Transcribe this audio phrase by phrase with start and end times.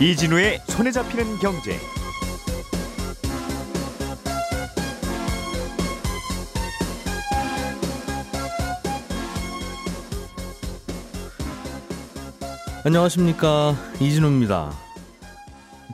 [0.00, 1.76] 이진우의 손에 잡히는 경제.
[12.82, 14.72] 안녕하십니까 이진우입니다.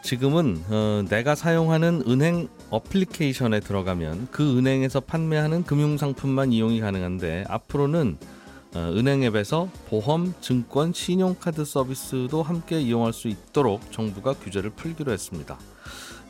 [0.04, 8.18] 지금은 어, 내가 사용하는 은행 어플리케이션에 들어가면 그 은행에서 판매하는 금융 상품만 이용이 가능한데 앞으로는
[8.21, 8.36] 어,
[8.76, 15.58] 은행 앱에서 보험, 증권, 신용카드 서비스도 함께 이용할 수 있도록 정부가 규제를 풀기로 했습니다.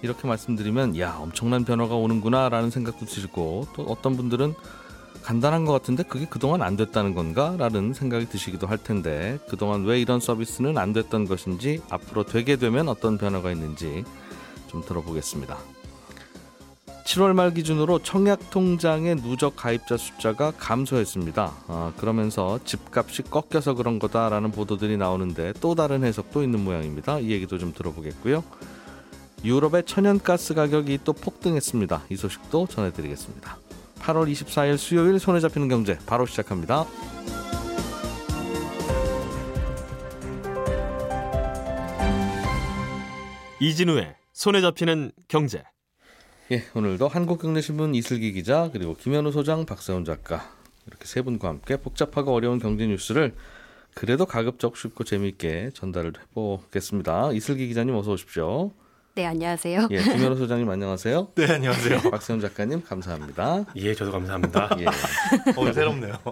[0.02, 4.54] 이렇게 말씀드리면 야 엄청난 변화가 오는구나라는 생각도 들고 또 어떤 분들은
[5.22, 7.56] 간단한 것 같은데 그게 그동안 안 됐다는 건가?
[7.58, 12.88] 라는 생각이 드시기도 할 텐데 그동안 왜 이런 서비스는 안 됐던 것인지 앞으로 되게 되면
[12.88, 14.04] 어떤 변화가 있는지
[14.68, 15.75] 좀 들어보겠습니다.
[17.06, 21.52] 7월 말 기준으로 청약 통장의 누적 가입자 숫자가 감소했습니다.
[21.68, 27.20] 아, 그러면서 집값이 꺾여서 그런 거다라는 보도들이 나오는데 또 다른 해석도 있는 모양입니다.
[27.20, 28.42] 이 얘기도 좀 들어보겠고요.
[29.44, 32.02] 유럽의 천연가스 가격이 또 폭등했습니다.
[32.10, 33.56] 이 소식도 전해드리겠습니다.
[34.00, 36.86] 8월 24일 수요일 손에 잡히는 경제 바로 시작합니다.
[43.60, 45.62] 이진우의 손에 잡히는 경제.
[46.52, 50.48] 예, 오늘도 한국경제신문 이슬기 기자 그리고 김현우 소장 박세훈 작가
[50.86, 53.34] 이렇게 세 분과 함께 복잡하고 어려운 경제 뉴스를
[53.94, 57.32] 그래도 가급적 쉽고 재미있게 전달을 해보겠습니다.
[57.32, 58.70] 이슬기 기자님 어서 오십시오.
[59.14, 59.88] 네, 안녕하세요.
[59.90, 61.28] 예, 김현우 소장님 안녕하세요.
[61.34, 62.10] 네, 안녕하세요.
[62.10, 63.64] 박세훈 작가님 감사합니다.
[63.76, 64.68] 예, 저도 감사합니다.
[64.78, 64.84] 예,
[65.56, 66.14] 어, 새롭네요.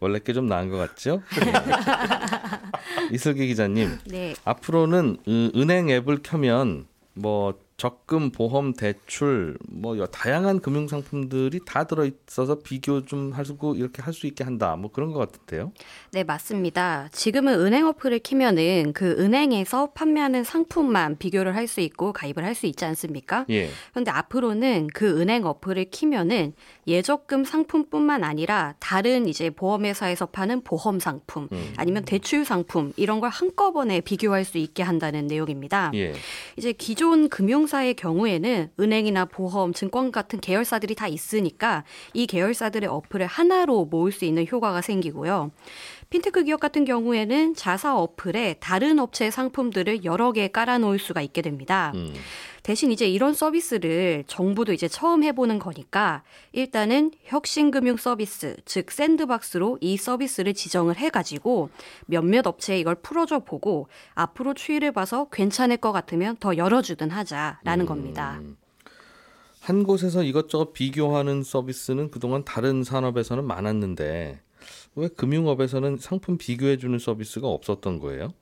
[0.00, 1.20] 원래 게 좀 나은 것 같죠?
[1.44, 3.12] 예.
[3.12, 10.58] 이슬기 기자님, 네, 앞으로는 은- 은행 앱을 켜면 뭐 적금, 보험, 대출 뭐 여- 다양한
[10.58, 14.74] 금융 상품들이 다 들어 있어서 비교 좀 하고 이렇게 할 수 있게 한다.
[14.74, 15.70] 뭐 그런 것 같은데요.
[16.10, 17.08] 네, 맞습니다.
[17.12, 22.66] 지금은 은행 어플을 키면은 그 은행에서 판매하는 상품만 비교를 할 수 있고 가입을 할 수
[22.66, 23.44] 있지 않습니까?
[23.50, 23.68] 예.
[23.92, 26.54] 그런데 앞으로는 그 은행 어플을 키면은
[26.88, 31.72] 예적금 상품뿐만 아니라 다른 이제 보험회사에서 파는 보험 상품 음.
[31.76, 35.92] 아니면 대출 상품 이런 걸 한꺼번에 비교할 수 있게 한다는 내용입니다.
[35.94, 36.14] 예.
[36.56, 41.84] 이제 기존 금융 사의 경우에는 은행이나 보험, 증권 같은 계열사들이 다 있으니까
[42.14, 45.52] 이 계열사들의 어플을 하나로 모을 수 있는 효과가 생기고요.
[46.10, 51.92] 핀테크 기업 같은 경우에는 자사 어플에 다른 업체의 상품들을 여러 개 깔아놓을 수가 있게 됩니다.
[51.96, 52.14] 음.
[52.62, 59.98] 대신 이제 이런 서비스를 정부도 이제 처음 해보는 거니까 일단은 혁신금융 서비스, 즉 샌드박스로 이
[59.98, 61.68] 서비스를 지정을 해가지고
[62.06, 68.40] 몇몇 업체에 이걸 풀어줘 보고 앞으로 추이를 봐서 괜찮을 것 같으면 더 열어주든 하자라는 겁니다.
[69.60, 74.40] 한 곳에서 이것저것 비교하는 서비스는 그동안 다른 산업에서는 많았는데
[74.94, 78.32] 왜 금융업에서는 상품 비교해 주는 서비스가 없었던 거예요?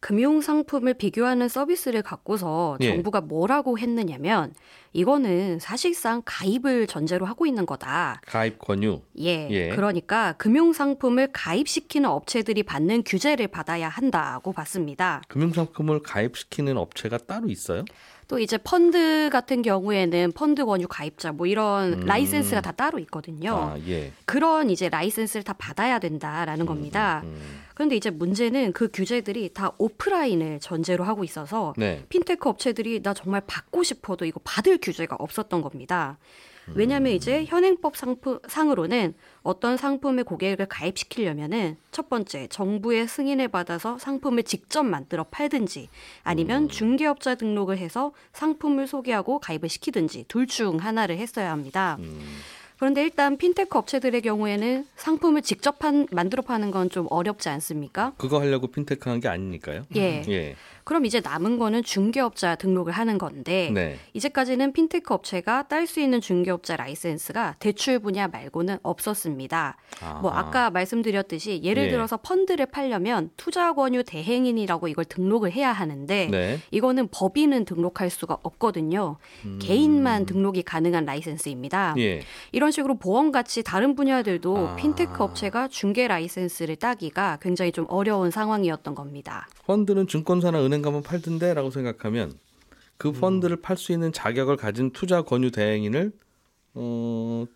[0.00, 2.88] 금융 상품을 비교하는 서비스를 갖고서 예.
[2.88, 4.54] 정부가 뭐라고 했느냐면
[4.92, 8.20] 이거는 사실상 가입을 전제로 하고 있는 거다.
[8.24, 9.02] 가입 권유.
[9.18, 9.48] 예.
[9.50, 9.68] 예.
[9.70, 15.22] 그러니까 금융 상품을 가입시키는 업체들이 받는 규제를 받아야 한다고 봤습니다.
[15.28, 17.84] 금융 상품을 가입시키는 업체가 따로 있어요?
[18.28, 22.00] 또 이제 펀드 같은 경우에는 펀드 권유 가입자 뭐 이런 음.
[22.00, 23.54] 라이센스가 다 따로 있거든요.
[23.54, 24.12] 아, 예.
[24.26, 27.22] 그런 이제 라이센스를 다 받아야 된다라는 겁니다.
[27.24, 27.62] 음.
[27.72, 32.04] 그런데 이제 문제는 그 규제들이 다 오프라인을 전제로 하고 있어서 네.
[32.10, 36.18] 핀테크 업체들이 나 정말 받고 싶어도 이거 받을 규제가 없었던 겁니다.
[36.74, 44.42] 왜냐하면 이제 현행법 상품, 상으로는 어떤 상품의 고객을 가입시키려면은 첫 번째 정부의 승인을 받아서 상품을
[44.42, 45.88] 직접 만들어 팔든지
[46.22, 51.98] 아니면 중개업자 등록을 해서 상품을 소개하고 가입을 시키든지 둘 중 하나를 했어야 합니다.
[52.78, 58.12] 그런데 일단 핀테크 업체들의 경우에는 상품을 직접 판, 만들어 파는 건 좀 어렵지 않습니까?
[58.16, 59.84] 그거 하려고 핀테크 한 게 아니니까요.
[59.96, 60.22] 예.
[60.28, 60.56] 예.
[60.88, 63.98] 그럼 이제 남은 거는 중개업자 등록을 하는 건데 네.
[64.14, 69.76] 이제까지는 핀테크 업체가 딸 수 있는 중개업자 라이센스가 대출 분야 말고는 없었습니다.
[70.00, 70.14] 아.
[70.22, 71.90] 뭐 아까 말씀드렸듯이 예를 예.
[71.90, 76.58] 들어서 펀드를 팔려면 투자 권유 대행인이라고 이걸 등록을 해야 하는데 네.
[76.70, 79.18] 이거는 법인은 등록할 수가 없거든요.
[79.60, 81.92] 개인만 등록이 가능한 라이센스입니다.
[81.98, 82.00] 음.
[82.00, 82.22] 예.
[82.52, 84.76] 이런 식으로 보험 같이 다른 분야들도 아.
[84.76, 89.46] 핀테크 업체가 중개 라이센스를 따기가 굉장히 좀 어려운 상황이었던 겁니다.
[89.66, 92.38] 펀드는 증권사나 은행 가면 팔던데라고 생각하면
[92.96, 96.12] 그 펀드를 팔수 있는 자격을 가진 투자 권유 대행인을
[96.74, 97.46] 어,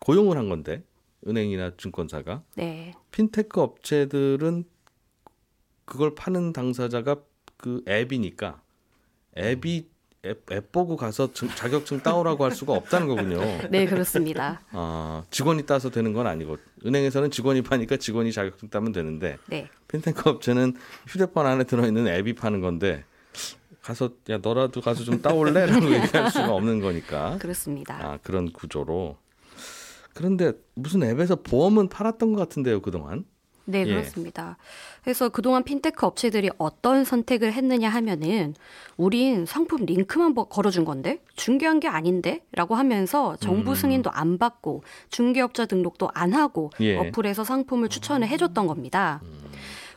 [0.00, 0.82] 고용을 한 건데
[1.26, 2.94] 은행이나 증권사가 네.
[3.10, 4.64] 핀테크 업체들은
[5.84, 7.16] 그걸 파는 당사자가
[7.56, 8.62] 그 앱이니까
[9.36, 9.88] 앱이
[10.28, 13.38] 앱, 앱 보고 가서 증- 자격증 따오라고 할 수가 없다는 거군요.
[13.70, 14.60] 네, 그렇습니다.
[14.72, 19.68] 아, 직원이 따서 되는 건 아니고 은행에서는 직원이 파니까 직원이 자격증 따면 되는데 네.
[19.88, 20.74] 핀테크 업체는
[21.06, 23.04] 휴대폰 안에 들어있는 앱이 파는 건데
[23.82, 27.94] 가서 야 너라도 가서 좀 따올래라고 얘기할 수가 없는 거니까 그렇습니다.
[27.94, 29.16] 아 그런 구조로
[30.14, 33.24] 그런데 무슨 앱에서 보험은 팔았던 것 같은데요 그동안
[33.70, 33.84] 네, 예.
[33.84, 34.56] 그렇습니다.
[35.04, 38.54] 그래서 그동안 핀테크 업체들이 어떤 선택을 했느냐 하면은
[38.96, 44.84] 우린 상품 링크만 버- 걸어준 건데 중개한 게 아닌데 라고 하면서 정부 승인도 안 받고
[45.10, 46.96] 중개업자 등록도 안 하고 예.
[46.96, 49.20] 어플에서 상품을 추천을 해줬던 겁니다.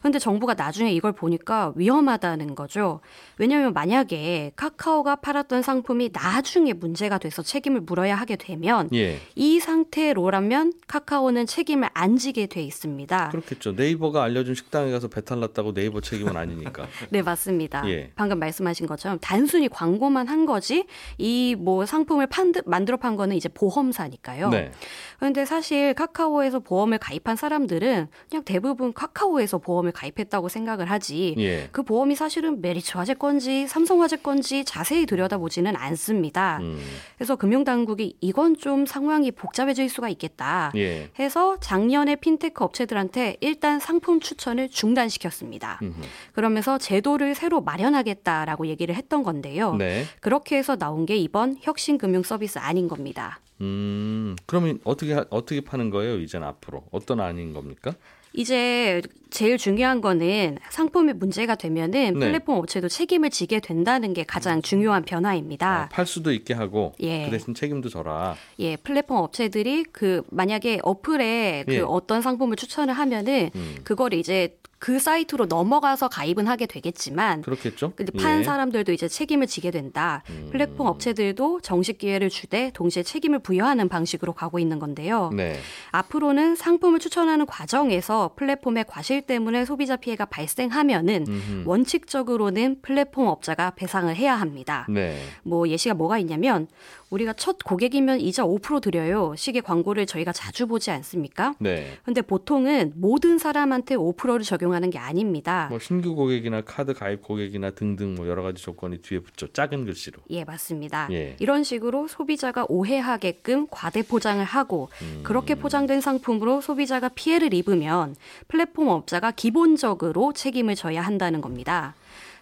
[0.01, 3.01] 근데 정부가 나중에 이걸 보니까 위험하다는 거죠.
[3.37, 10.73] 왜냐하면 만약에 카카오가 팔았던 상품이 나중에 문제가 돼서 책임을 물어야 하게 되면 예 이 상태로라면
[10.87, 13.29] 카카오는 책임을 안 지게 돼 있습니다.
[13.29, 17.87] 그렇겠죠 네이버가 알려준 식당에 가서 배탈 났다고 네이버 책임은 아니니까 네, 맞습니다.
[17.89, 18.11] 예.
[18.15, 20.85] 방금 말씀하신 것처럼 단순히 광고만 한 거지
[21.17, 24.49] 이 뭐 상품을 판 만들어 판 거는 이제 보험사니까요.
[24.49, 24.71] 네
[25.19, 31.35] 그런데 사실 카카오에서 보험을 가입한 사람들은 그냥 대부분 카카오에서 보험을 가입했다고 생각을 하지.
[31.37, 31.69] 예.
[31.71, 36.59] 그 보험이 사실은 메리츠 화재 건지 삼성 화재 건지 자세히 들여다보지는 않습니다.
[36.61, 36.79] 음,
[37.17, 40.71] 그래서 금융당국이 이건 좀 상황이 복잡해질 수가 있겠다.
[40.75, 41.09] 예.
[41.19, 45.79] 해서 작년에 핀테크 업체들한테 일단 상품 추천을 중단시켰습니다.
[45.81, 46.01] 음흠.
[46.33, 49.75] 그러면서 제도를 새로 마련하겠다라고 얘기를 했던 건데요.
[49.75, 50.05] 네.
[50.19, 53.39] 그렇게 해서 나온 게 이번 혁신 금융 서비스 아닌 겁니다.
[53.61, 56.17] 음, 그러면 어떻게 하- 어떻게 파는 거예요?
[56.19, 57.93] 이제는 앞으로 어떤 아닌 겁니까?
[58.33, 62.19] 이제 제일 중요한 거는 상품이 문제가 되면은 네.
[62.19, 65.83] 플랫폼 업체도 책임을 지게 된다는 게 가장 중요한 변화입니다.
[65.83, 67.25] 아, 팔 수도 있게 하고 예.
[67.25, 68.35] 그 대신 책임도 져라.
[68.59, 71.79] 예, 플랫폼 업체들이 그 만약에 어플에 그 예.
[71.79, 73.75] 어떤 상품을 추천을 하면은 음.
[73.83, 77.93] 그거를 이제 그 사이트로 넘어가서 가입은 하게 되겠지만 그렇겠죠?
[77.95, 78.43] 근데 판 예.
[78.43, 80.23] 사람들도 이제 책임을 지게 된다.
[80.31, 80.49] 음.
[80.51, 85.29] 플랫폼 업체들도 정식 기회를 주되 동시에 책임을 부여하는 방식으로 가고 있는 건데요.
[85.35, 85.59] 네.
[85.91, 91.63] 앞으로는 상품을 추천하는 과정에서 플랫폼의 과실 때문에 소비자 피해가 발생하면은 음흠.
[91.67, 94.87] 원칙적으로는 플랫폼 업자가 배상을 해야 합니다.
[94.89, 95.21] 네.
[95.43, 96.67] 뭐 예시가 뭐가 있냐면
[97.11, 99.35] 우리가 첫 고객이면 이자 5% 드려요.
[99.35, 101.53] 시계 광고를 저희가 자주 보지 않습니까?
[101.59, 101.97] 네.
[102.03, 105.67] 근데 보통은 모든 사람한테 5%를 적용하는 게 아닙니다.
[105.69, 109.47] 뭐 신규 고객이나 카드 가입 고객이나 등등 뭐 여러 가지 조건이 뒤에 붙죠.
[109.51, 110.19] 작은 글씨로.
[110.29, 111.09] 예, 맞습니다.
[111.11, 111.35] 예.
[111.39, 115.19] 이런 식으로 소비자가 오해하게끔 과대 포장을 하고 음.
[115.23, 118.15] 그렇게 포장된 상품으로 소비자가 피해를 입으면
[118.47, 121.93] 플랫폼 업자가 기본적으로 책임을 져야 한다는 겁니다.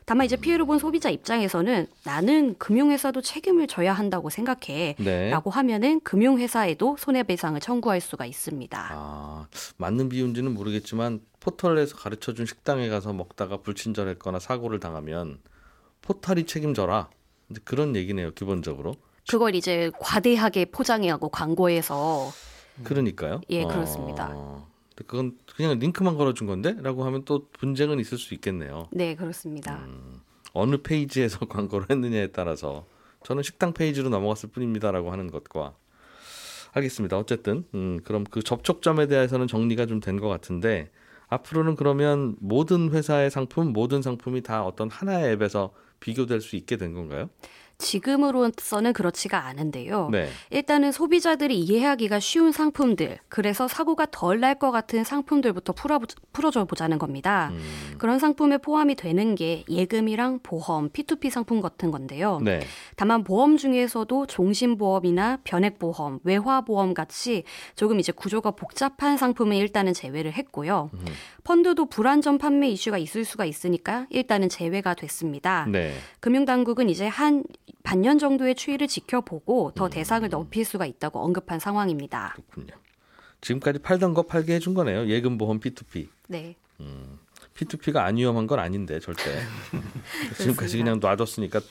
[0.09, 4.95] 다만 이제 피해를 본 소비자 입장에서는 나는 금융회사도 책임을 져야 한다고 생각해.
[4.97, 5.29] 네.
[5.29, 8.89] 라고 하면은 금융회사에도 손해배상을 청구할 수가 있습니다.
[8.91, 9.47] 아,
[9.77, 15.37] 맞는 비유인지는 모르겠지만 포털에서 가르쳐 준 식당에 가서 먹다가 불친절했거나 사고를 당하면
[16.01, 17.11] 포털이 책임져라.
[17.63, 18.95] 그런 얘기네요, 기본적으로.
[19.29, 22.31] 그걸 이제 과대하게 포장해하고 광고해서
[22.83, 23.41] 그러니까요.
[23.51, 24.29] 예, 그렇습니다.
[24.29, 24.68] 근데
[25.07, 28.87] 그건 그냥 링크만 걸어준 건데?라고 하면 또 분쟁은 있을 수 있겠네요.
[28.91, 29.83] 네, 그렇습니다.
[29.87, 30.21] 음.
[30.53, 32.85] 어느 페이지에서 광고를 했느냐에 따라서
[33.23, 35.75] 저는 식당 페이지로 넘어갔을 뿐입니다라고 하는 것과
[36.71, 37.17] 알겠습니다.
[37.17, 40.89] 어쨌든 음, 그럼 그 접촉점에 대해서는 정리가 좀 된 것 같은데
[41.27, 46.93] 앞으로는 그러면 모든 회사의 상품, 모든 상품이 다 어떤 하나의 앱에서 비교될 수 있게 된
[46.93, 47.29] 건가요?
[47.79, 50.09] 지금으로서는 그렇지가 않은데요.
[50.11, 50.27] 네.
[50.51, 55.99] 일단은 소비자들이 이해하기가 쉬운 상품들, 그래서 사고가 덜 날 것 같은 상품들부터 풀어,
[56.33, 57.49] 풀어줘 보자는 겁니다.
[57.53, 62.39] 음, 그런 상품에 포함이 되는 게 예금이랑 보험, P2P 상품 같은 건데요.
[62.43, 62.59] 네.
[62.95, 67.43] 다만 보험 중에서도 종신보험이나 변액보험, 외화보험 같이
[67.75, 70.89] 조금 이제 구조가 복잡한 상품은 일단은 제외를 했고요.
[70.93, 71.05] 음.
[71.43, 75.65] 펀드도 불안전 판매 이슈가 있을 수가 있으니까 일단은 제외가 됐습니다.
[75.69, 75.93] 네.
[76.19, 77.43] 금융당국은 이제 한
[77.83, 79.71] 반년 정도의 추이를 지켜보고 음.
[79.75, 82.33] 더 대상을 넓힐 수가 있다고 언급한 상황입니다.
[82.35, 82.75] 그렇군요.
[83.41, 85.07] 지금까지 팔던 거 팔게 해준 거네요.
[85.07, 86.09] 예금 보험 P2P.
[86.27, 86.55] 네.
[87.55, 89.23] P2P가 안 위험한 건 아닌데 절대.
[90.37, 91.61] 지금까지 그냥 놔뒀으니까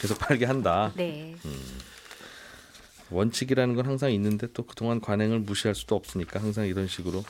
[0.00, 0.92] 계속 팔게 한다.
[0.96, 1.34] 네.
[3.10, 7.24] 원칙이라는 건 항상 있는데 또 그동안 관행을 무시할 수도 없으니까 항상 이런 식으로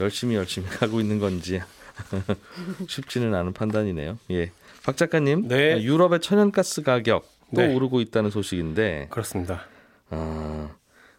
[0.00, 1.60] 열심히 열심히 가고 있는 건지
[2.88, 4.18] 쉽지는 않은 판단이네요.
[4.30, 4.52] 예.
[4.82, 5.82] 박 작가님, 네.
[5.82, 7.74] 유럽의 천연가스 가격 또 네.
[7.74, 9.62] 오르고 있다는 소식인데 그렇습니다.
[10.10, 10.70] 아,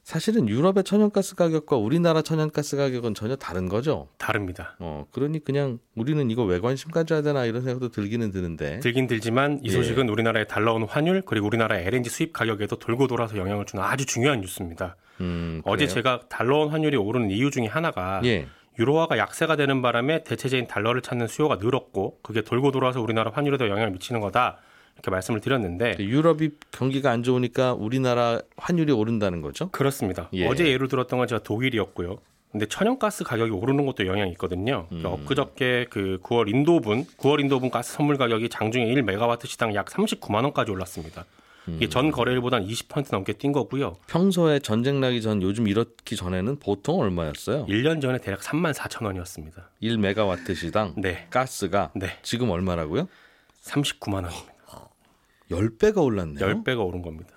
[0.03, 4.07] 사실은 유럽의 천연가스 가격과 우리나라 천연가스 가격은 전혀 다른 거죠.
[4.19, 4.75] 다릅니다.
[4.79, 8.79] 어, 그러니 그냥 우리는 이거 왜 관심 가져야 되나 이런 생각도 들기는 드는데.
[8.81, 9.71] 들긴 들지만 이 예.
[9.71, 14.41] 소식은 우리나라에 달러온 환율 그리고 우리나라의 LNG 수입 가격에도 돌고 돌아서 영향을 주는 아주 중요한
[14.41, 14.95] 뉴스입니다.
[15.21, 15.87] 음, 어제?
[15.87, 18.47] 제가 달러원 환율이 오르는 이유 중에 하나가 예.
[18.77, 23.91] 유로화가 약세가 되는 바람에 대체제인 달러를 찾는 수요가 늘었고 그게 돌고 돌아서 우리나라 환율에도 영향을
[23.91, 24.57] 미치는 거다.
[24.95, 29.69] 이렇게 말씀을 드렸는데 유럽이 경기가 안 좋으니까 우리나라 환율이 오른다는 거죠?
[29.69, 30.29] 그렇습니다.
[30.33, 30.47] 예.
[30.47, 32.17] 어제 예로 들었던 건 제가 독일이었고요.
[32.51, 34.87] 근데 천연가스 가격이 오르는 것도 영향이 있거든요.
[34.91, 34.99] 음.
[34.99, 40.43] 그러니까 엊그저께 그 9월 인도분, 9월 인도분 가스 선물 가격이 장중에 1메가와트 시당 약 39만
[40.43, 41.25] 원까지 올랐습니다.
[41.67, 41.73] 음.
[41.75, 43.97] 이게 전 거래일보다는 20% 넘게 뛴 거고요.
[44.07, 47.65] 평소에 전쟁 나기 전 요즘 이렇기 전에는 보통 얼마였어요?
[47.65, 49.69] 1년 전에 대략 3만 4천 원이었습니다.
[49.83, 51.27] 1메가와트 시당 네.
[51.29, 52.07] 가스가 네.
[52.21, 53.09] 지금 얼마라고요?
[53.63, 54.54] 39만 원입니다.
[55.51, 56.45] 10배가 올랐네요.
[56.63, 57.31] 10배가 오른 겁니다.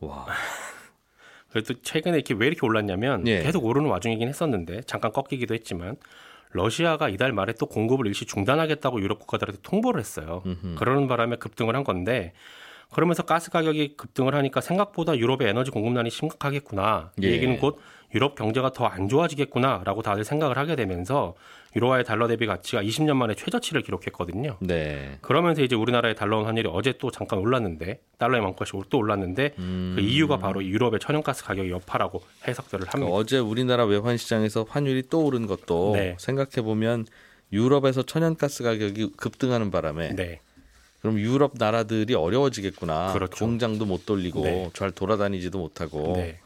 [0.00, 0.26] 와.
[1.50, 3.42] 그래도 최근에 이렇게 왜 이렇게 올랐냐면 예.
[3.42, 5.96] 계속 오르는 와중이긴 했었는데 잠깐 꺾이기도 했지만
[6.50, 10.42] 러시아가 이달 말에 또 공급을 일시 중단하겠다고 유럽 국가들한테 통보를 했어요.
[10.76, 12.32] 그러는 바람에 급등을 한 건데
[12.92, 17.12] 그러면서 가스 가격이 급등을 하니까 생각보다 유럽의 에너지 공급난이 심각하겠구나.
[17.20, 17.32] 이 예.
[17.32, 17.78] 얘기는 곧
[18.14, 21.34] 유럽 경제가 더 안 좋아지겠구나라고 다들 생각을 하게 되면서
[21.74, 24.56] 유로화의 달러 대비 가치가 20년 만에 최저치를 기록했거든요.
[24.60, 25.18] 네.
[25.22, 29.94] 그러면서 이제 우리나라의 달러 원 환율이 어제 또 잠깐 올랐는데 달러의 만큼씩 또 올랐는데 음.
[29.96, 32.92] 그 이유가 바로 유럽의 천연가스 가격의 여파라고 해석들을 합니다.
[32.92, 36.16] 그러니까 어제 우리나라 외환 시장에서 환율이 또 오른 것도 네.
[36.18, 37.06] 생각해 보면
[37.52, 40.40] 유럽에서 천연가스 가격이 급등하는 바람에 네,
[41.00, 43.12] 그럼 유럽 나라들이 어려워지겠구나.
[43.12, 43.44] 그렇죠.
[43.44, 44.70] 공장도 못 돌리고 네.
[44.72, 46.38] 잘 돌아다니지도 못하고 네,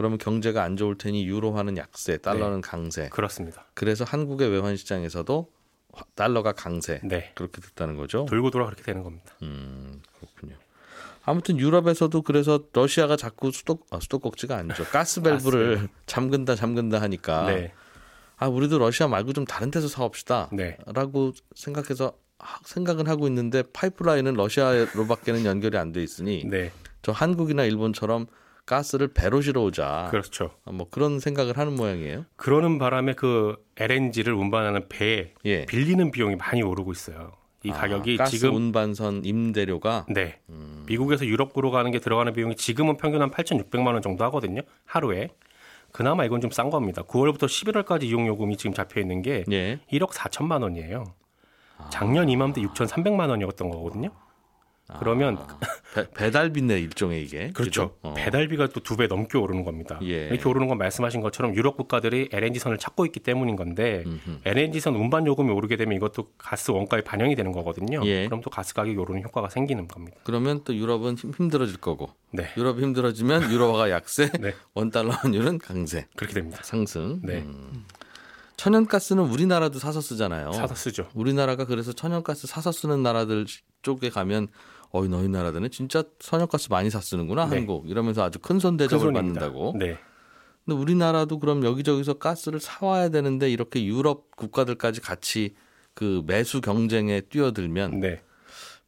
[0.00, 3.10] 그러면 경제가 안 좋을 테니 유로화는 약세, 달러는 강세.
[3.10, 3.66] 그렇습니다.
[3.74, 5.52] 그래서 한국의 외환 시장에서도
[5.92, 7.02] 화- 달러가 강세.
[7.04, 8.24] 네, 그렇게 됐다는 거죠.
[8.24, 9.34] 돌고 돌아 그렇게 되는 겁니다.
[9.42, 10.56] 음, 그렇군요.
[11.26, 14.84] 아무튼 유럽에서도 그래서 러시아가 자꾸 수도 아, 수도꼭지가 아니죠.
[14.86, 17.74] 가스 밸브를 잠근다 잠근다 하니까 네,
[18.38, 20.78] 아 우리도 러시아 말고 좀 다른 데서 사옵시다라고 네,
[21.54, 28.26] 생각해서 하- 생각은 하고 있는데 파이프라인은 러시아로밖에는 연결이 안 돼 있으니 네, 저 한국이나 일본처럼
[28.70, 30.52] 가스를 배로 실어오자 그렇죠.
[30.64, 32.24] 아, 뭐 그런 생각을 하는 모양이에요.
[32.36, 35.66] 그러는 바람에 그 LNG를 운반하는 배에 예.
[35.66, 37.32] 빌리는 비용이 많이 오르고 있어요.
[37.64, 40.38] 이 아, 가격이 가스 지금 운반선 임대료가 네.
[40.86, 44.62] 미국에서 유럽으로 가는 게 들어가는 비용이 지금은 평균 한 8,600만 원 정도 하거든요.
[44.84, 45.30] 하루에.
[45.90, 47.02] 그나마 이건 좀 싼 겁니다.
[47.02, 49.80] 9월부터 11월까지 이용 요금이 지금 잡혀 있는 게 예.
[49.92, 51.04] 1억 4천만 원이에요.
[51.90, 54.10] 작년 이맘때 6,300만 원이었던 거거든요.
[54.98, 55.58] 그러면 아,
[55.94, 57.96] 배, 배달비네 일종의 이게 그렇죠.
[58.02, 58.14] 어.
[58.14, 59.98] 배달비가 또 두 배 넘게 오르는 겁니다.
[60.02, 60.26] 예.
[60.28, 64.04] 이렇게 오르는 건 말씀하신 것처럼 유럽 국가들이 LNG선을 찾고 있기 때문인 건데
[64.44, 68.00] LNG선 운반 요금이 오르게 되면 이것도 가스 원가에 반영이 되는 거거든요.
[68.04, 68.26] 예.
[68.26, 70.16] 그럼 또 가스 가격이 오르는 효과가 생기는 겁니다.
[70.24, 72.48] 그러면 또 유럽은 힘- 힘들어질 거고 네.
[72.56, 74.54] 유럽이 힘들어지면 유로화가 약세, 네.
[74.74, 76.60] 원 달러 환율은 강세, 그렇게 됩니다.
[76.62, 77.20] 상승.
[77.22, 77.38] 네.
[77.40, 77.84] 음.
[78.56, 80.52] 천연가스는 우리나라도 사서 쓰잖아요.
[80.52, 81.08] 사서 쓰죠.
[81.14, 83.46] 우리나라가 그래서 천연가스 사서 쓰는 나라들
[83.82, 84.48] 쪽에 가면
[84.92, 87.56] 어이 너희 나라들은 진짜 천연가스 많이 사 쓰는구나 네.
[87.56, 89.12] 한국 이러면서 아주 큰손그 대접을.
[89.12, 89.74] 받는다고.
[89.78, 89.96] 네.
[90.64, 95.54] 근데 우리나라도 그럼 여기저기서 가스를 사와야 되는데 이렇게 유럽 국가들까지 같이
[95.94, 98.20] 그 매수 경쟁에 뛰어들면 네.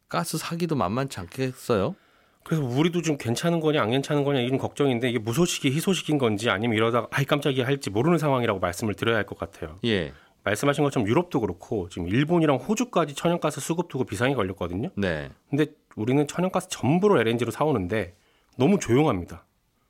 [0.09, 1.95] 가스 사기도 만만치 않겠어요?
[2.43, 6.75] 그래서 우리도 좀 괜찮은 거냐 안 괜찮은 거냐 이런 걱정인데 이게 무소식이 희소식인 건지 아니면
[6.75, 9.79] 이러다가 아이 깜짝이야 할지 모르는 상황이라고 말씀을 드려야 할 것 같아요.
[9.85, 10.11] 예.
[10.43, 14.89] 말씀하신 것처럼 유럽도 그렇고 지금 일본이랑 호주까지 천연가스 수급 두고 비상이 걸렸거든요.
[14.97, 15.29] 네.
[15.49, 18.15] 근데 우리는 천연가스 전부를 LNG로 사오는데
[18.57, 19.45] 너무 조용합니다.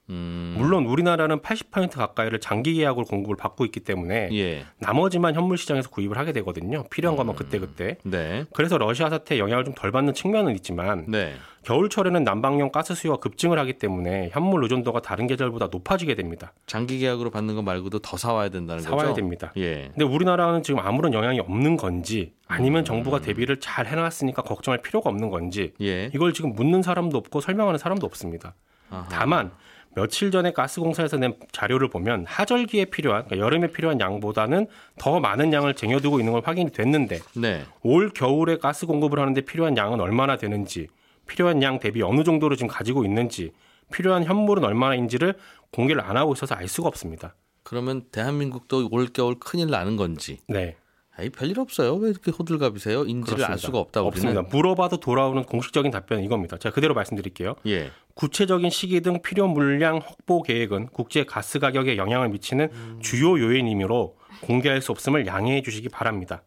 [0.10, 0.56] 음.
[0.58, 4.66] 물론 우리나라는 80% 가까이를 장기 계약으로 공급을 받고 있기 때문에 예.
[4.80, 6.84] 나머지만 현물 시장에서 구입을 하게 되거든요.
[6.90, 7.98] 필요한 것만 그때 그때.
[8.04, 8.46] 네.
[8.54, 11.34] 그래서 러시아 사태에 영향을 좀 덜 받는 측면은 있지만 네.
[11.64, 16.54] 겨울철에는 난방용 가스 수요가 급증을 하기 때문에 현물 의존도가 다른 계절보다 높아지게 됩니다.
[16.68, 19.16] 장기 계약으로 받는 거 말고도 더 사와야 된다는 사와야 거죠.
[19.16, 19.52] 됩니다.
[19.58, 19.90] 예.
[19.94, 25.30] 근데 우리나라는 지금 아무런 영향이 없는 건지 아니면 정부가 대비를 잘 해놨으니까 걱정할 필요가 없는
[25.30, 26.12] 건지 예.
[26.14, 28.54] 이걸 지금 묻는 사람도 없고 설명하는 사람도 없습니다.
[28.90, 29.08] 아하.
[29.10, 29.52] 다만
[29.96, 35.76] 며칠 전에 가스공사에서 낸 자료를 보면 하절기에 필요한 그러니까 여름에 필요한 양보다는 더 많은 양을
[35.76, 37.64] 쟁여두고 있는 걸 확인이 됐는데 네.
[37.82, 40.88] 올 겨울에 가스 공급을 하는데 필요한 양은 얼마나 되는지
[41.28, 43.52] 필요한 양 대비 어느 정도로 지금 가지고 있는지
[43.92, 45.36] 필요한 현물은 얼마나인지를
[45.72, 47.36] 공개를 안 하고 있어서 알 수가 없습니다.
[47.64, 50.40] 그러면 대한민국도 올 겨울 큰일 나는 건지.
[50.48, 50.76] 네.
[51.16, 51.94] 아이 별일 없어요.
[51.96, 53.04] 왜 이렇게 호들갑이세요?
[53.06, 53.58] 인지를 알 그렇습니다.
[53.58, 54.30] 수가 없다 우리는.
[54.30, 54.42] 없습니다.
[54.56, 56.58] 물어봐도 돌아오는 공식적인 답변은 이겁니다.
[56.58, 57.56] 제가 그대로 말씀드릴게요.
[57.68, 57.92] 예.
[58.16, 63.00] 구체적인 시기 등 필요 물량 확보 계획은 국제 가스 가격에 영향을 미치는 음.
[63.02, 66.42] 주요 요인이므로 공개할 수 없음을 양해해 주시기 바랍니다.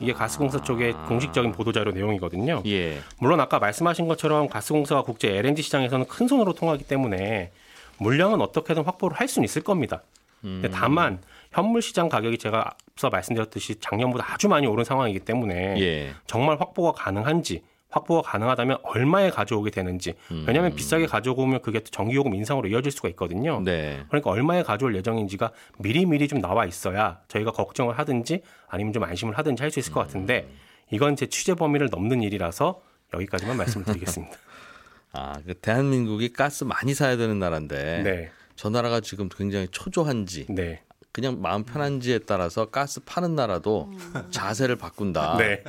[0.00, 2.58] 이게 가스공사 쪽의 공식적인 보도자료 내용이거든요.
[2.58, 2.62] 아.
[2.66, 2.98] 예.
[3.20, 7.52] 물론 아까 말씀하신 것처럼 가스공사가 국제 LNG 시장에서는 큰 손으로 통하기 때문에
[7.98, 10.02] 물량은 어떻게든 확보를 할 수는 있을 겁니다.
[10.44, 10.68] 음.
[10.72, 11.20] 다만
[11.52, 16.14] 현물 시장 가격이 제가 앞서 말씀드렸듯이 작년보다 아주 많이 오른 상황이기 때문에 예.
[16.26, 20.14] 정말 확보가 가능한지 확보가 가능하다면 얼마에 가져오게 되는지
[20.46, 23.58] 왜냐하면 비싸게 가져오면 그게 또 전기요금 인상으로 이어질 수가 있거든요.
[23.58, 23.64] 음.
[23.64, 24.02] 네.
[24.08, 29.36] 그러니까 얼마에 가져올 예정인지가 미리 미리 좀 나와 있어야 저희가 걱정을 하든지 아니면 좀 안심을
[29.36, 30.48] 하든지 할 수 있을 것 같은데
[30.90, 32.80] 이건 제 취재 범위를 넘는 일이라서
[33.12, 34.34] 여기까지만 말씀을 드리겠습니다.
[35.12, 38.30] 아, 그 대한민국이 가스 많이 사야 되는 나라인데 네.
[38.56, 40.80] 저 나라가 지금 굉장히 초조한지 네.
[41.12, 43.92] 그냥 마음 편한지에 따라서 가스 파는 나라도
[44.30, 45.36] 자세를 바꾼다.
[45.36, 45.62] 네.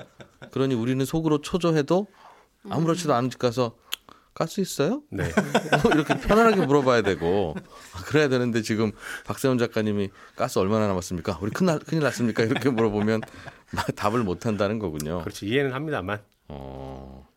[0.51, 2.07] 그러니 우리는 속으로 초조해도
[2.69, 3.75] 아무렇지도 않은 집 가서
[4.33, 5.03] 가스 있어요?
[5.11, 5.25] 네.
[5.93, 7.55] 이렇게 편안하게 물어봐야 되고
[8.07, 8.91] 그래야 되는데 지금
[9.25, 11.39] 박세훈 작가님이 가스 얼마나 남았습니까?
[11.41, 12.43] 우리 큰일, 큰일 났습니까?
[12.43, 13.21] 이렇게 물어보면
[13.95, 15.19] 답을 못 한다는 거군요.
[15.21, 15.45] 그렇죠.
[15.45, 16.21] 이해는 합니다만.
[16.47, 17.27] 어,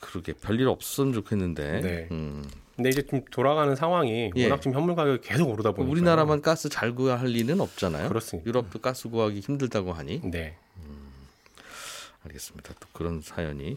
[0.00, 1.80] 그러게 별일 없었으면 좋겠는데.
[1.80, 2.08] 네.
[2.12, 2.44] 음.
[2.76, 4.44] 근데 이제 좀 돌아가는 상황이 예.
[4.44, 8.08] 워낙 지금 현물 가격이 계속 오르다 보니까 우리나라만 가스 잘 구할 리는 없잖아요.
[8.08, 8.48] 그렇습니다.
[8.48, 10.20] 유럽도 가스 구하기 힘들다고 하니.
[10.24, 10.56] 네.
[12.24, 12.74] 알겠습니다.
[12.80, 13.76] 또 그런 사연이.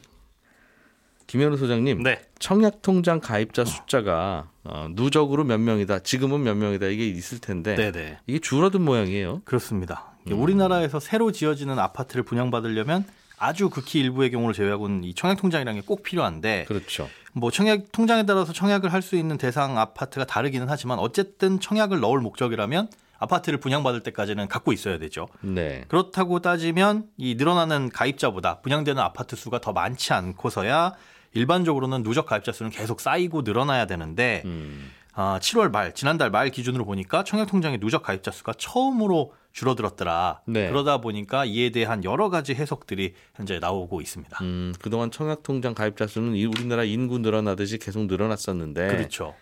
[1.28, 2.22] 김현우 소장님, 네.
[2.38, 6.00] 청약 통장 가입자 숫자가 어, 누적으로 몇 명이다.
[6.00, 6.86] 지금은 몇 명이다.
[6.86, 8.20] 이게 있을 텐데 네네.
[8.28, 9.42] 이게 줄어든 모양이에요.
[9.44, 10.12] 그렇습니다.
[10.30, 10.40] 음.
[10.40, 13.06] 우리나라에서 새로 지어지는 아파트를 분양받으려면
[13.38, 17.10] 아주 극히 일부의 경우를 제외하고는 이 청약 통장이라는 게 꼭 필요한데 그렇죠.
[17.36, 22.20] 뭐 청약 통장에 따라서 청약을 할 수 있는 대상 아파트가 다르기는 하지만 어쨌든 청약을 넣을
[22.22, 22.88] 목적이라면
[23.20, 25.28] 아파트를 분양받을 때까지는 갖고 있어야 되죠.
[25.42, 25.84] 네.
[25.88, 30.94] 그렇다고 따지면 이 늘어나는 가입자보다 분양되는 아파트 수가 더 많지 않고서야
[31.34, 34.90] 일반적으로는 누적 가입자 수는 계속 쌓이고 늘어나야 되는데 음.
[35.18, 40.42] 아, 7월 말 지난달 말 기준으로 보니까 청약통장의 누적 가입자 수가 처음으로 줄어들었더라.
[40.46, 40.68] 네.
[40.68, 44.38] 그러다 보니까 이에 대한 여러 가지 해석들이 현재 나오고 있습니다.
[44.42, 49.34] 음, 그동안 청약 통장 가입자 수는 이 우리나라 인구 늘어나듯이 계속 늘어났었는데 그렇죠.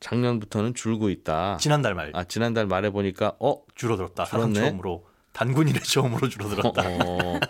[0.00, 1.56] 작년부터는 줄고 있다.
[1.58, 4.26] 지난달 말 아, 지난달 말에 보니까 어, 줄어들었다.
[4.26, 4.52] 사상.
[4.52, 6.82] 처음으로 단군 이래 처음으로 줄어들었다.
[6.82, 7.40] 어,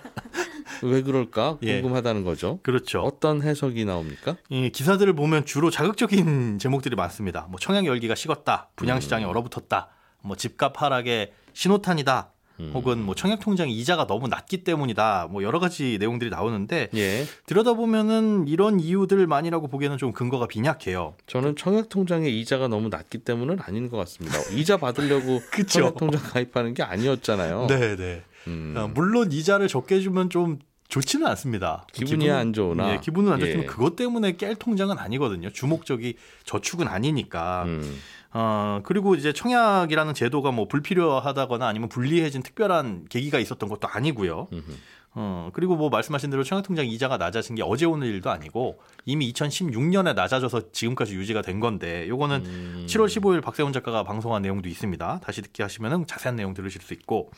[0.82, 1.80] 왜 그럴까 예.
[1.80, 2.58] 궁금하다는 거죠.
[2.62, 3.00] 그렇죠.
[3.00, 4.36] 어떤 해석이 나옵니까?
[4.48, 7.46] 이 기사들을 보면 주로 자극적인 제목들이 많습니다.
[7.50, 9.88] 뭐 청약 열기가 식었다, 분양 시장이 얼어붙었다,
[10.22, 12.32] 뭐 집값 하락의 신호탄이다,
[12.74, 17.24] 혹은 뭐 청약 통장 이자가 너무 낮기 때문이다, 뭐 여러 가지 내용들이 나오는데 예.
[17.46, 21.14] 들여다 보면은 이런 이유들만이라고 보기에는 좀 근거가 빈약해요.
[21.26, 24.38] 저는 청약 통장의 이자가 너무 낮기 때문은 아닌 것 같습니다.
[24.54, 25.40] 이자 받으려고.
[25.66, 27.66] 청약 통장 가입하는 게 아니었잖아요.
[27.68, 28.22] 네, 네.
[28.46, 28.74] 음.
[28.76, 30.58] 아, 물론 이자를 적게 주면 좀
[30.92, 31.86] 좋지는 않습니다.
[31.90, 32.92] 기분이 안 좋으나.
[32.92, 33.66] 예, 기분은 안 좋지만 예.
[33.66, 35.48] 그것 때문에 깰 통장은 아니거든요.
[35.48, 37.62] 주목적이 저축은 아니니까.
[37.64, 37.98] 음.
[38.34, 44.48] 어, 그리고 이제 청약이라는 제도가 뭐 불필요하다거나 아니면 불리해진 특별한 계기가 있었던 것도 아니고요.
[44.52, 44.72] 음흠.
[45.14, 50.14] 어, 그리고 뭐 말씀하신 대로 청약통장 이자가 낮아진 게 어제 오늘 일도 아니고 이미 2016년에
[50.14, 52.86] 낮아져서 지금까지 유지가 된 건데 요거는 음.
[52.86, 55.20] 7월 15일 박세훈 작가가 방송한 내용도 있습니다.
[55.24, 57.30] 다시 듣기 하시면은 자세한 내용 들으실 수 있고.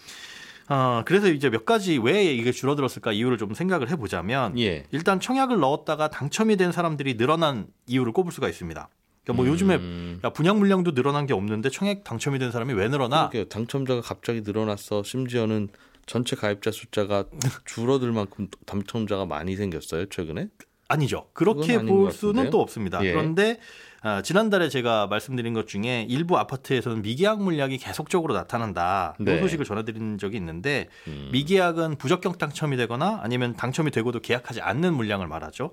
[0.68, 4.84] 어, 그래서 이제 몇 가지 왜 이게 줄어들었을까 이유를 좀 생각을 해보자면 예.
[4.92, 8.88] 일단 청약을 넣었다가 당첨이 된 사람들이 늘어난 이유를 꼽을 수가 있습니다.
[9.24, 10.20] 그러니까 뭐 요즘에 음.
[10.24, 13.28] 야, 분양 물량도 늘어난 게 없는데 청약 당첨이 된 사람이 왜 늘어나?
[13.28, 13.44] 그러게요.
[13.46, 15.02] 당첨자가 갑자기 늘어났어.
[15.02, 15.68] 심지어는
[16.06, 17.24] 전체 가입자 숫자가
[17.64, 20.06] 줄어들 만큼 당첨자가 많이 생겼어요.
[20.06, 20.48] 최근에.
[20.88, 21.28] 아니죠.
[21.32, 22.50] 그렇게 볼것 수는?
[22.50, 23.02] 또 없습니다.
[23.04, 23.12] 예.
[23.12, 23.58] 그런데
[24.04, 29.14] 아, 지난달에 제가 말씀드린 것 중에 일부 아파트에서는 미계약 물량이 계속적으로 나타난다.
[29.18, 29.36] 네.
[29.36, 31.30] 이 소식을 전해드린 적이 있는데 음.
[31.32, 35.70] 미계약은 부적격 당첨이 되거나 아니면 당첨이 되고도 계약하지 않는 물량을 말하죠.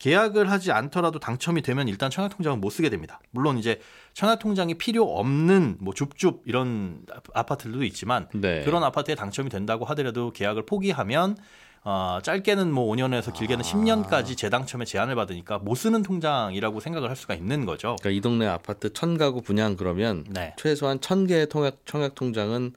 [0.00, 3.20] 계약을 하지 않더라도 당첨이 되면 일단 청약통장은 못 쓰게 됩니다.
[3.30, 3.80] 물론 이제
[4.14, 8.64] 청약통장이 필요 없는 뭐 줍줍 이런 아파트들도 있지만 네.
[8.64, 11.36] 그런 아파트에 당첨이 된다고 하더라도 계약을 포기하면
[11.90, 13.66] 어, 짧게는 뭐 5년에서 길게는 아.
[13.66, 17.96] 10년까지 재당첨에 제한을 받으니까 못 쓰는 통장이라고 생각을 할 수가 있는 거죠.
[18.00, 20.54] 그러니까 이 동네 아파트 천 가구 분양 그러면 네.
[20.58, 22.74] 최소한 천 개의 통약 청약 통장은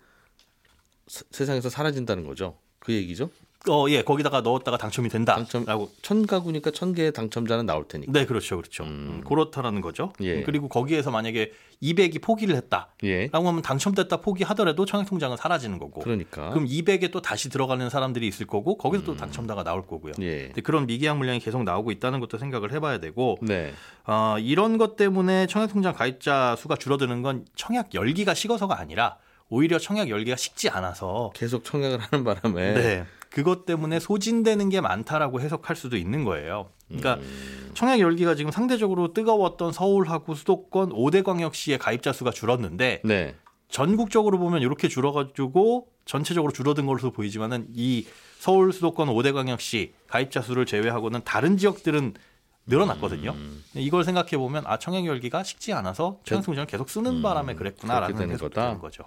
[1.07, 2.55] 세- 세상에서 사라진다는 거죠.
[2.79, 3.29] 그 얘기죠.
[3.69, 5.35] 어, 예, 거기다가 넣었다가 당첨이 된다.
[5.35, 5.91] 당첨- 라고.
[6.01, 8.11] 천 가구니까 천 개의 당첨자는 나올 테니까.
[8.11, 8.83] 네, 그렇죠, 그렇죠.
[8.83, 8.87] 음.
[9.19, 10.13] 음, 그렇다라는 거죠.
[10.21, 10.41] 예.
[10.41, 11.51] 그리고 거기에서 만약에
[11.83, 12.89] 200이 포기를 했다.
[13.03, 13.27] 예.
[13.27, 16.01] 라고 하면 당첨됐다 포기하더라도 청약통장은 사라지는 거고.
[16.01, 16.49] 그러니까.
[16.49, 20.13] 그럼 200에 또 다시 들어가는 사람들이 있을 거고 거기서 또 당첨자가 나올 거고요.
[20.21, 20.49] 예.
[20.63, 23.73] 그런 미계약 물량이 계속 나오고 있다는 것도 생각을 해봐야 되고 네.
[24.07, 29.17] 어, 이런 것 때문에 청약통장 가입자 수가 줄어드는 건 청약 열기가 식어서가 아니라
[29.51, 33.05] 오히려 청약 열기가 식지 않아서 계속 청약을 하는 바람에 네.
[33.29, 36.69] 그것 때문에 소진되는 게 많다라고 해석할 수도 있는 거예요.
[36.87, 37.71] 그러니까 음.
[37.73, 43.35] 청약 열기가 지금 상대적으로 뜨거웠던 서울하고 수도권 5대 광역시의 가입자 수가 줄었는데 네.
[43.67, 48.05] 전국적으로 보면 이렇게 줄어가지고 전체적으로 줄어든 걸로 보이지만은 이
[48.39, 52.13] 서울 수도권 5대 광역시 가입자 수를 제외하고는 다른 지역들은
[52.67, 53.31] 늘어났거든요.
[53.31, 53.63] 음.
[53.75, 58.33] 이걸 생각해 보면 아 청약 열기가 식지 않아서 청약통장을 계속 쓰는 바람에 음, 그랬구나라는 되는
[58.33, 58.67] 해석도 거다.
[58.67, 59.03] 되는 거죠.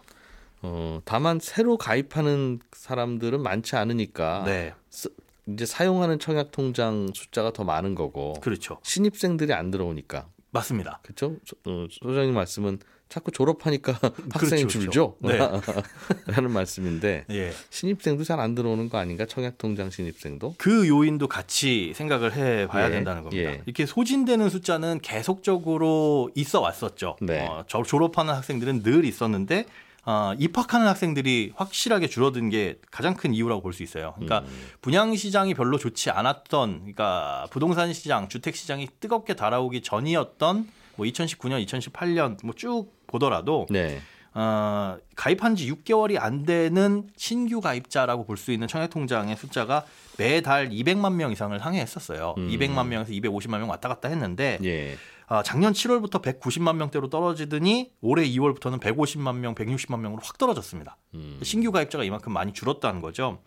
[0.66, 5.14] 어, 다만 새로 가입하는 사람들은 많지 않으니까 네, 쓰-
[5.46, 8.79] 이제 사용하는 청약 통장 숫자가 더 많은 거고 그렇죠.
[8.83, 11.00] 신입생들이 안 들어오니까 맞습니다.
[11.03, 11.37] 그렇죠?
[11.44, 12.79] 소, 어, 소장님 말씀은
[13.11, 13.92] 자꾸 졸업하니까
[14.33, 14.68] 학생이 그렇죠.
[14.81, 15.16] 줄죠.
[15.18, 15.37] 네.
[16.27, 17.53] 라는 말씀인데 예.
[17.68, 19.27] 신입생도 잘 안 들어오는 거 아닌가?
[19.27, 20.55] 청약통장 신입생도?
[20.57, 23.50] 그 요인도 같이 생각을 해 봐야 예, 된다는 겁니다.
[23.53, 23.62] 예.
[23.66, 27.16] 이렇게 소진되는 숫자는 계속적으로 있어 왔었죠.
[27.20, 27.46] 네.
[27.46, 29.66] 어, 저- 졸업하는 학생들은 늘 있었는데
[30.07, 34.12] 어, 입학하는 학생들이 확실하게 줄어든 게 가장 큰 이유라고 볼 수 있어요.
[34.17, 34.69] 그러니까 음.
[34.81, 41.67] 분양 시장이 별로 좋지 않았던, 그러니까 부동산 시장, 주택 시장이 뜨겁게 달아오기 전이었던 뭐 2019년,
[41.67, 44.01] 2018년 뭐 쭉 보더라도 네.
[44.37, 49.85] 어, 가입한 지 6개월이 안 되는 신규 가입자라고 볼 수 있는 청약통장의 숫자가
[50.19, 52.35] 매달 200만 명 이상을 상회했었어요.
[52.38, 52.49] 음.
[52.49, 54.97] 200만 명에서 250만 명 왔다 갔다 했는데 예.
[55.27, 60.97] 아, 작년 7월부터 190만 명대로 떨어지더니 올해 2월부터는 150만 명, 160만 명으로 확 떨어졌습니다.
[61.15, 61.41] 음.
[61.43, 63.41] 신규 가입자가 이만큼 많이 줄었다는 거죠.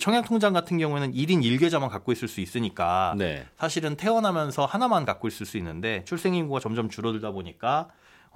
[0.00, 3.46] 청약통장 같은 경우에는 1인 1계좌만 갖고 있을 수 있으니까 네.
[3.58, 7.88] 사실은 태어나면서 하나만 갖고 있을 수 있는데 출생 인구가 점점 줄어들다 보니까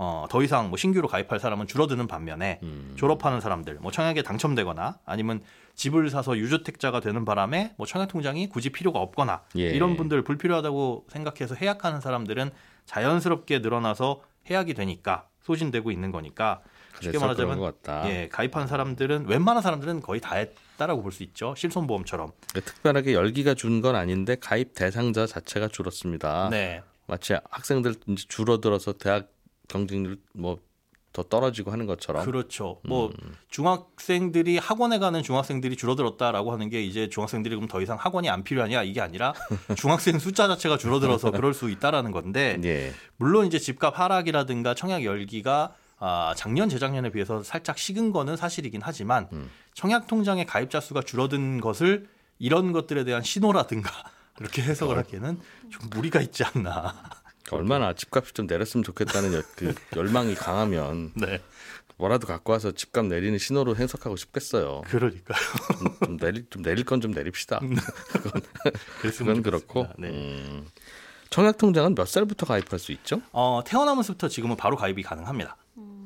[0.02, 2.94] 어, 더 이상 뭐 신규로 가입할 사람은 줄어드는 반면에 음.
[2.96, 5.42] 졸업하는 사람들, 뭐 청약에 당첨되거나 아니면
[5.74, 9.70] 집을 사서 유주택자가 되는 바람에 뭐 청약 통장이 굳이 필요가 없거나 예.
[9.70, 12.50] 이런 분들 불필요하다고 생각해서 해약하는 사람들은
[12.90, 16.60] 자연스럽게 늘어나서 해약이 되니까 소진되고 있는 거니까
[17.00, 17.56] 쉽게 말하자면.
[18.08, 21.54] 예, 가입한 사람들은 웬만한 사람들은 거의 다 했다라고 볼 수 있죠.
[21.54, 22.32] 실손보험처럼.
[22.52, 26.48] 특별하게 열기가 준 건 아닌데 가입 대상자 자체가 줄었습니다.
[26.50, 26.82] 네.
[27.06, 27.94] 마치 학생들
[28.28, 29.28] 줄어들어서 대학
[29.68, 30.58] 경쟁률 뭐
[31.12, 32.24] 더 떨어지고 하는 것처럼.
[32.24, 32.80] 그렇죠.
[32.84, 33.34] 뭐 음.
[33.48, 38.84] 중학생들이 학원에 가는 중학생들이 줄어들었다라고 하는 게 이제 중학생들이 그럼 더 이상 학원이 안 필요하냐
[38.84, 39.34] 이게 아니라
[39.76, 42.92] 중학생 숫자 자체가 줄어들어서 그럴 수 있다라는 건데 예.
[43.16, 49.28] 물론 이제 집값 하락이라든가 청약 열기가 아, 작년 재작년에 비해서 살짝 식은 거는 사실이긴 하지만
[49.32, 49.50] 음.
[49.74, 53.90] 청약 통장의 가입자 수가 줄어든 것을 이런 것들에 대한 신호라든가
[54.40, 56.94] 이렇게 해석을 하기에는 좀 무리가 있지 않나.
[57.56, 61.40] 얼마나 집값이 좀 내렸으면 좋겠다는 여- 그 열망이 강하면 네.
[61.96, 64.82] 뭐라도 갖고 와서 집값 내리는 신호로 해석하고 싶겠어요.
[64.86, 65.38] 그러니까요.
[66.04, 67.60] 좀 내릴 좀 내릴 건 좀 내립시다.
[68.12, 68.42] 그건
[69.02, 69.86] 그랬으면 그렇고.
[69.98, 70.08] 네.
[70.08, 70.66] 음.
[71.28, 73.20] 청약 통장은 몇 살부터 가입할 수 있죠?
[73.32, 75.56] 어, 태어나면서부터 지금은 바로 가입이 가능합니다.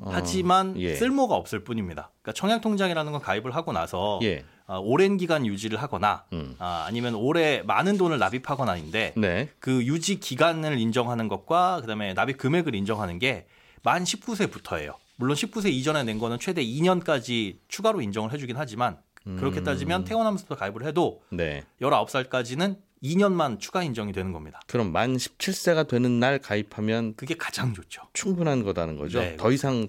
[0.07, 0.95] 하지만 예.
[0.97, 2.11] 쓸모가 없을 뿐입니다.
[2.21, 4.45] 그러니까 청약 통장이라는 건 가입을 하고 나서 예.
[4.67, 6.57] 아, 오랜 기간 유지를 하거나 음.
[6.59, 9.49] 아, 아니면 오래 많은 돈을 납입하거나인데 네.
[9.59, 13.47] 그 유지 기간을 인정하는 것과 그다음에 납입 금액을 인정하는 게
[13.85, 14.97] 만 19세부터예요.
[15.17, 18.99] 물론 19세 이전에 낸 거는 최대 2년까지 추가로 인정을 해주긴 하지만
[19.37, 19.65] 그렇게 음.
[19.65, 21.65] 따지면 태어나면서부터 가입을 해도 네.
[21.81, 24.61] 19살까지는 2년만 추가 인정이 되는 겁니다.
[24.67, 28.03] 그럼 만 17세가 되는 날 가입하면 그게 가장 좋죠.
[28.15, 29.21] 충분한 거다는 거죠.
[29.21, 29.89] 네, 더 이상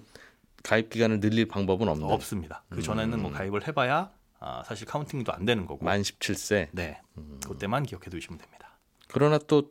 [0.62, 2.06] 가입 기간을 늘릴 방법은 없는.
[2.06, 2.62] 없습니다.
[2.68, 5.84] 그 전에는 뭐 가입을 해봐야 아, 사실 카운팅도 안 되는 거고.
[5.84, 6.68] 만 17세.
[6.72, 7.00] 네,
[7.46, 8.78] 그때만 기억해 두시면 됩니다.
[9.08, 9.70] 그러나 또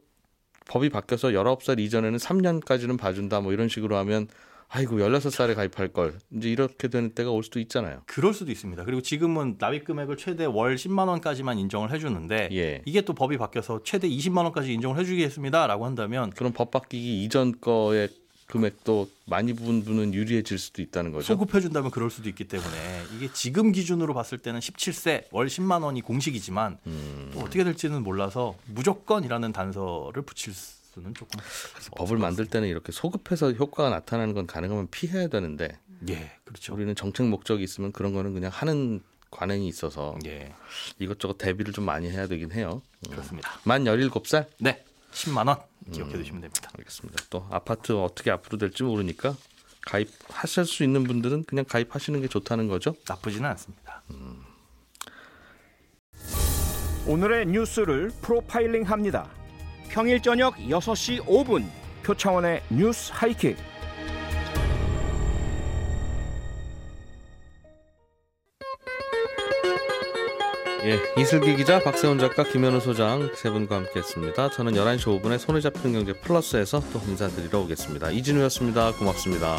[0.68, 4.28] 법이 바뀌어서 19살 이전에는 3년까지는 봐준다 뭐 이런 식으로 하면
[4.68, 8.02] 아이고 16살에 가입할 걸 이제 이렇게 되는 때가 올 수도 있잖아요.
[8.08, 8.84] 그럴 수도 있습니다.
[8.84, 12.82] 그리고 지금은 납입 금액을 최대 월 10만 원까지만 인정을 해주는데 예.
[12.86, 18.10] 이게 또 법이 바뀌어서 최대 20만 원까지 인정을 해주겠습니다라고 한다면 그럼 법 바뀌기 이전 거의
[18.48, 21.26] 금액도 많이 부분 분은 유리해질 수도 있다는 거죠.
[21.26, 26.78] 소급해준다면 그럴 수도 있기 때문에 이게 지금 기준으로 봤을 때는 17세 월 10만 원이 공식이지만
[26.86, 27.32] 음.
[27.34, 31.40] 또 어떻게 될지는 몰라서 무조건이라는 단서를 붙일 수는 조금
[31.98, 35.78] 법을 만들 때는 이렇게 소급해서 효과가 나타나는 건 가능하면 피해야 되는데
[36.10, 40.54] 예 그렇죠 우리는 정책 목적이 있으면 그런 거는 그냥 하는 관행이 있어서 예
[41.00, 42.82] 이것저것 대비를 좀 많이 해야 되긴 해요.
[43.10, 44.46] 그렇습니다 만 17살?
[44.60, 45.58] 네 10만 원
[45.92, 47.24] 기억해 두시면 됩니다 알겠습니다.
[47.30, 49.36] 또 아파트 어떻게 앞으로 될지 모르니까
[49.82, 52.96] 가입하실 수 있는 분들은 그냥 가입하시는 게 좋다는 거죠.
[53.08, 54.02] 나쁘지는 않습니다
[57.08, 59.30] 오늘의 뉴스를 프로파일링 합니다.
[59.90, 61.70] 평일 저녁 6시 5분
[62.04, 63.58] 표창원의 뉴스 하이킥.
[70.86, 74.52] 예, 이슬기 기자, 박세훈 작가, 김현우 소장 세 분과 함께했습니다.
[74.52, 78.12] 저는 11시 5분에 손에 잡히는 경제 플러스에서 또 인사드리러 오겠습니다.
[78.12, 78.92] 이진우였습니다.
[78.92, 79.58] 고맙습니다.